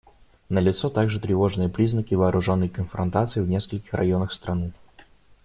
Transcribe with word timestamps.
Налицо 0.49 0.89
также 0.89 1.19
тревожные 1.19 1.69
признаки 1.69 2.15
вооруженной 2.15 2.69
конфронтации 2.69 3.39
в 3.39 3.47
нескольких 3.47 3.93
районах 3.93 4.33
страны. 4.33 4.73